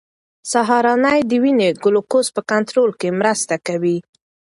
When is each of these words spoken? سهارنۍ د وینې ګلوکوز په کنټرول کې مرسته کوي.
سهارنۍ 0.51 1.19
د 1.25 1.31
وینې 1.43 1.69
ګلوکوز 1.83 2.27
په 2.35 2.41
کنټرول 2.51 2.91
کې 2.99 3.09
مرسته 3.19 3.55
کوي. 3.67 3.97